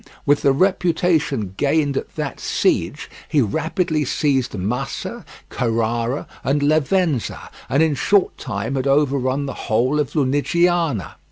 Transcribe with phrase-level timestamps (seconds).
[0.25, 7.83] With the reputation gained at that siege, he rapidly seized Massa, Carrara, and Lavenza, and
[7.83, 11.17] in a short time had overrun the whole of Lunigiana.